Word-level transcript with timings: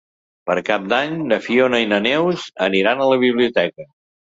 Per 0.49 0.53
Cap 0.69 0.87
d'Any 0.93 1.13
na 1.33 1.39
Fiona 1.49 1.83
i 1.85 1.91
na 1.93 2.01
Neus 2.07 2.49
aniran 2.71 3.07
a 3.07 3.13
la 3.13 3.23
biblioteca. 3.29 3.89